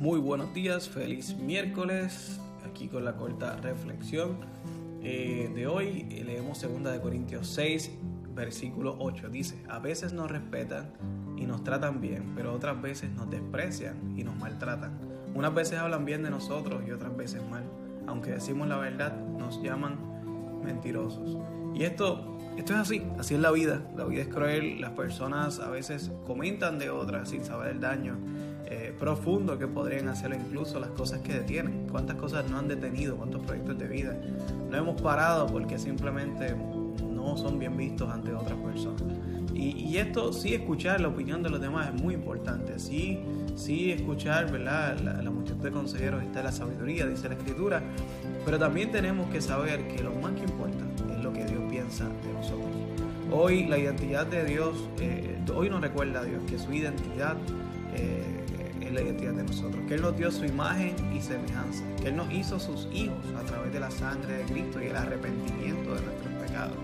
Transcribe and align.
Muy 0.00 0.18
buenos 0.18 0.54
días, 0.54 0.88
feliz 0.88 1.36
miércoles, 1.36 2.40
aquí 2.66 2.88
con 2.88 3.04
la 3.04 3.16
corta 3.16 3.56
reflexión 3.56 4.38
eh, 5.02 5.52
de 5.54 5.66
hoy. 5.66 6.04
Leemos 6.24 6.62
2 6.62 6.98
Corintios 7.00 7.48
6, 7.48 7.90
versículo 8.34 8.96
8. 8.98 9.28
Dice, 9.28 9.62
a 9.68 9.78
veces 9.78 10.14
nos 10.14 10.30
respetan 10.30 10.94
y 11.36 11.44
nos 11.44 11.62
tratan 11.64 12.00
bien, 12.00 12.32
pero 12.34 12.54
otras 12.54 12.80
veces 12.80 13.10
nos 13.10 13.28
desprecian 13.28 14.18
y 14.18 14.24
nos 14.24 14.34
maltratan. 14.36 14.98
Unas 15.34 15.52
veces 15.52 15.78
hablan 15.78 16.06
bien 16.06 16.22
de 16.22 16.30
nosotros 16.30 16.82
y 16.88 16.92
otras 16.92 17.14
veces 17.14 17.42
mal. 17.50 17.64
Aunque 18.06 18.30
decimos 18.30 18.68
la 18.68 18.78
verdad, 18.78 19.14
nos 19.14 19.62
llaman 19.62 19.98
mentirosos. 20.64 21.36
Y 21.74 21.82
esto, 21.82 22.38
esto 22.56 22.74
es 22.74 22.78
así, 22.78 23.02
así 23.18 23.34
es 23.34 23.40
la 23.40 23.50
vida. 23.50 23.80
La 23.96 24.04
vida 24.04 24.22
es 24.22 24.28
cruel, 24.28 24.80
las 24.80 24.90
personas 24.90 25.60
a 25.60 25.70
veces 25.70 26.10
comentan 26.26 26.78
de 26.78 26.90
otras 26.90 27.30
sin 27.30 27.44
saber 27.44 27.72
el 27.72 27.80
daño 27.80 28.16
eh, 28.66 28.94
profundo 28.98 29.58
que 29.58 29.66
podrían 29.66 30.08
hacer 30.08 30.32
incluso 30.32 30.78
las 30.78 30.90
cosas 30.90 31.20
que 31.20 31.32
detienen. 31.32 31.88
Cuántas 31.90 32.16
cosas 32.16 32.48
no 32.50 32.58
han 32.58 32.68
detenido, 32.68 33.16
cuántos 33.16 33.42
proyectos 33.42 33.78
de 33.78 33.88
vida 33.88 34.16
no 34.70 34.76
hemos 34.76 35.00
parado 35.00 35.46
porque 35.46 35.78
simplemente 35.78 36.54
no 37.08 37.36
son 37.36 37.58
bien 37.58 37.76
vistos 37.76 38.08
ante 38.10 38.32
otras 38.32 38.58
personas. 38.58 39.02
Y, 39.52 39.98
esto, 39.98 40.32
sí, 40.32 40.54
escuchar 40.54 41.02
la 41.02 41.08
opinión 41.08 41.42
de 41.42 41.50
los 41.50 41.60
demás 41.60 41.88
es 41.94 42.00
muy 42.00 42.14
importante. 42.14 42.78
Sí, 42.78 43.18
sí, 43.56 43.90
escuchar, 43.92 44.50
¿verdad? 44.50 44.98
La, 45.00 45.20
la 45.20 45.30
multitud 45.30 45.62
de 45.62 45.70
consejeros 45.70 46.22
está 46.22 46.42
la 46.42 46.50
sabiduría, 46.50 47.06
dice 47.06 47.28
la 47.28 47.34
Escritura. 47.34 47.82
Pero 48.46 48.58
también 48.58 48.90
tenemos 48.90 49.28
que 49.28 49.42
saber 49.42 49.86
que 49.88 50.02
lo 50.02 50.12
más 50.14 50.32
que 50.32 50.44
importa 50.44 50.69
De 52.08 52.32
nosotros. 52.32 52.70
Hoy 53.30 53.66
la 53.66 53.78
identidad 53.78 54.26
de 54.26 54.44
Dios, 54.44 54.88
eh, 54.98 55.38
hoy 55.54 55.68
nos 55.68 55.80
recuerda 55.80 56.20
a 56.20 56.24
Dios 56.24 56.42
que 56.48 56.58
su 56.58 56.72
identidad 56.72 57.36
eh, 57.94 58.40
la 58.92 59.02
identidad 59.02 59.32
de 59.32 59.44
nosotros, 59.44 59.82
que 59.86 59.94
Él 59.94 60.02
nos 60.02 60.16
dio 60.16 60.30
su 60.30 60.44
imagen 60.44 60.94
y 61.14 61.20
semejanza, 61.20 61.84
que 62.02 62.08
Él 62.08 62.16
nos 62.16 62.30
hizo 62.32 62.58
sus 62.58 62.88
hijos 62.92 63.18
a 63.38 63.44
través 63.44 63.72
de 63.72 63.80
la 63.80 63.90
sangre 63.90 64.38
de 64.38 64.44
Cristo 64.44 64.82
y 64.82 64.86
el 64.86 64.96
arrepentimiento 64.96 65.94
de 65.94 66.02
nuestros 66.02 66.34
pecados. 66.46 66.76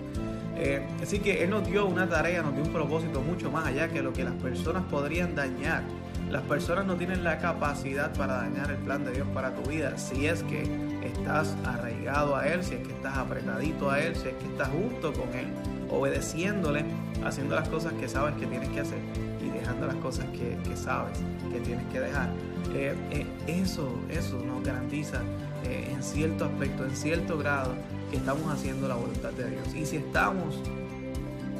Eh, 0.55 0.85
así 1.01 1.19
que 1.19 1.43
Él 1.43 1.49
nos 1.49 1.67
dio 1.67 1.85
una 1.85 2.07
tarea, 2.07 2.41
nos 2.41 2.55
dio 2.55 2.63
un 2.63 2.71
propósito 2.71 3.21
mucho 3.21 3.51
más 3.51 3.67
allá 3.67 3.89
que 3.89 4.01
lo 4.01 4.13
que 4.13 4.23
las 4.23 4.33
personas 4.35 4.83
podrían 4.89 5.35
dañar. 5.35 5.83
Las 6.29 6.41
personas 6.43 6.85
no 6.85 6.95
tienen 6.95 7.23
la 7.23 7.37
capacidad 7.39 8.13
para 8.13 8.37
dañar 8.37 8.69
el 8.69 8.77
plan 8.77 9.05
de 9.05 9.11
Dios 9.11 9.27
para 9.33 9.55
tu 9.55 9.69
vida 9.69 9.97
si 9.97 10.27
es 10.27 10.43
que 10.43 10.63
estás 11.01 11.55
arraigado 11.65 12.35
a 12.35 12.47
Él, 12.47 12.63
si 12.63 12.75
es 12.75 12.85
que 12.85 12.93
estás 12.93 13.17
apretadito 13.17 13.89
a 13.89 14.01
Él, 14.01 14.13
si 14.15 14.27
es 14.27 14.35
que 14.35 14.45
estás 14.45 14.67
junto 14.67 15.13
con 15.13 15.29
Él, 15.33 15.47
obedeciéndole, 15.89 16.83
haciendo 17.23 17.55
las 17.55 17.69
cosas 17.69 17.93
que 17.93 18.09
sabes 18.09 18.35
que 18.35 18.45
tienes 18.45 18.67
que 18.69 18.81
hacer 18.81 18.99
y 19.41 19.49
dejando 19.49 19.87
las 19.87 19.95
cosas 19.95 20.25
que, 20.31 20.57
sabes 20.75 21.17
que 21.51 21.59
tienes 21.61 21.85
que 21.93 22.01
dejar. 22.01 22.29
Eh, 22.73 22.93
eh, 23.11 23.25
eso, 23.47 23.97
eso 24.09 24.37
nos 24.45 24.63
garantiza 24.65 25.21
eh, 25.63 25.89
en 25.93 26.03
cierto 26.03 26.45
aspecto, 26.45 26.83
en 26.83 26.95
cierto 26.95 27.37
grado, 27.37 27.73
que 28.11 28.17
estamos 28.17 28.53
haciendo 28.53 28.89
la 28.89 28.95
voluntad 28.95 29.31
de 29.31 29.49
Dios. 29.49 29.73
Y 29.73 29.85
si 29.85 29.95
estamos 29.97 30.61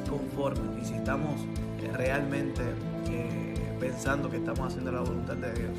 conformes 0.08 0.82
y 0.82 0.84
si 0.84 0.94
estamos 0.94 1.40
realmente 1.94 2.62
pensando 3.80 4.30
que 4.30 4.38
estamos 4.38 4.60
haciendo 4.68 4.92
la 4.92 5.00
voluntad 5.00 5.34
de 5.36 5.52
Dios, 5.52 5.78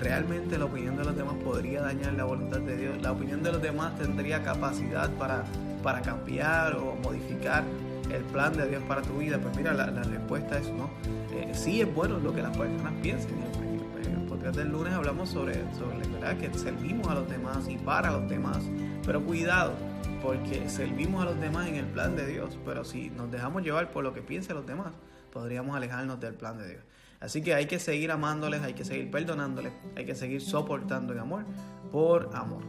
realmente 0.00 0.58
la 0.58 0.66
opinión 0.66 0.96
de 0.96 1.04
los 1.04 1.16
demás 1.16 1.34
podría 1.44 1.82
dañar 1.82 2.12
la 2.14 2.24
voluntad 2.24 2.60
de 2.60 2.76
Dios. 2.76 3.00
La 3.02 3.12
opinión 3.12 3.42
de 3.42 3.52
los 3.52 3.62
demás 3.62 3.96
tendría 3.98 4.42
capacidad 4.42 5.10
para, 5.14 5.44
para 5.82 6.02
cambiar 6.02 6.76
o 6.76 6.96
modificar 7.02 7.64
el 8.10 8.22
plan 8.24 8.56
de 8.56 8.68
Dios 8.68 8.82
para 8.84 9.02
tu 9.02 9.18
vida? 9.18 9.38
Pues 9.38 9.56
mira, 9.56 9.74
la, 9.74 9.86
respuesta 9.86 10.58
es 10.58 10.68
no. 10.68 10.90
Eh, 11.32 11.50
sí 11.52 11.80
es 11.80 11.94
bueno 11.94 12.18
lo 12.18 12.34
que 12.34 12.42
las 12.42 12.56
personas 12.56 12.92
piensen. 13.02 13.36
En 14.46 14.60
el 14.60 14.68
lunes 14.68 14.92
hablamos 14.92 15.28
sobre, 15.28 15.54
sobre 15.74 16.06
¿verdad? 16.08 16.36
que 16.36 16.56
servimos 16.56 17.08
a 17.08 17.14
los 17.14 17.28
demás 17.28 17.68
y 17.68 17.78
para 17.78 18.12
los 18.12 18.28
demás. 18.28 18.58
Pero 19.04 19.20
cuidado, 19.24 19.72
porque 20.22 20.68
servimos 20.68 21.22
a 21.22 21.24
los 21.26 21.40
demás 21.40 21.66
en 21.66 21.74
el 21.74 21.86
plan 21.86 22.14
de 22.14 22.26
Dios. 22.26 22.56
Pero 22.64 22.84
si 22.84 23.10
nos 23.10 23.30
dejamos 23.30 23.64
llevar 23.64 23.90
por 23.90 24.04
lo 24.04 24.14
que 24.14 24.22
piensan 24.22 24.56
los 24.56 24.64
demás, 24.64 24.92
podríamos 25.36 25.76
alejarnos 25.76 26.18
del 26.18 26.32
plan 26.32 26.56
de 26.56 26.66
Dios. 26.66 26.82
Así 27.20 27.42
que 27.42 27.52
hay 27.52 27.66
que 27.66 27.78
seguir 27.78 28.10
amándoles, 28.10 28.62
hay 28.62 28.72
que 28.72 28.86
seguir 28.86 29.10
perdonándoles, 29.10 29.74
hay 29.94 30.06
que 30.06 30.14
seguir 30.14 30.40
soportando 30.40 31.12
en 31.12 31.18
amor 31.18 31.44
por 31.92 32.30
amor. 32.34 32.62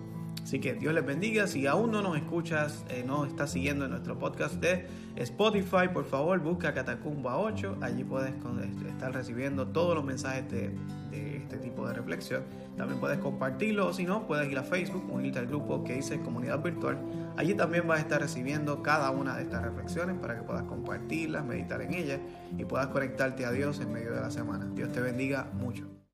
Así 0.43 0.59
que 0.59 0.73
Dios 0.73 0.93
les 0.93 1.05
bendiga. 1.05 1.47
Si 1.47 1.65
aún 1.65 1.91
no 1.91 2.01
nos 2.01 2.17
escuchas, 2.17 2.83
eh, 2.89 3.05
no 3.07 3.23
estás 3.23 3.51
siguiendo 3.51 3.85
en 3.85 3.91
nuestro 3.91 4.19
podcast 4.19 4.55
de 4.55 4.85
Spotify, 5.15 5.87
por 5.93 6.03
favor 6.03 6.39
busca 6.41 6.73
Catacumba 6.73 7.37
8. 7.37 7.77
Allí 7.81 8.03
puedes 8.03 8.33
este, 8.33 8.89
estar 8.89 9.13
recibiendo 9.13 9.67
todos 9.67 9.95
los 9.95 10.03
mensajes 10.03 10.49
de, 10.51 10.75
este 11.11 11.56
tipo 11.56 11.56
de 11.87 11.93
reflexión. 11.93 12.43
También 12.75 12.99
puedes 12.99 13.19
compartirlo 13.19 13.87
o 13.87 13.93
si 13.93 14.05
no, 14.05 14.27
puedes 14.27 14.51
ir 14.51 14.57
a 14.57 14.63
Facebook, 14.63 15.03
unirte 15.11 15.39
al 15.39 15.47
grupo 15.47 15.83
que 15.83 15.95
dice 15.95 16.19
Comunidad 16.19 16.61
Virtual. 16.61 16.97
Allí 17.37 17.53
también 17.53 17.87
vas 17.87 17.99
a 17.99 18.01
estar 18.01 18.21
recibiendo 18.21 18.83
cada 18.83 19.11
una 19.11 19.35
de 19.35 19.43
estas 19.43 19.63
reflexiones 19.63 20.17
para 20.19 20.35
que 20.35 20.43
puedas 20.43 20.63
compartirlas, 20.63 21.45
meditar 21.45 21.81
en 21.81 21.93
ellas 21.93 22.19
y 22.57 22.65
puedas 22.65 22.87
conectarte 22.87 23.45
a 23.45 23.51
Dios 23.51 23.79
en 23.79 23.91
medio 23.91 24.13
de 24.13 24.21
la 24.21 24.31
semana. 24.31 24.69
Dios 24.73 24.91
te 24.91 25.01
bendiga 25.01 25.49
mucho. 25.53 25.97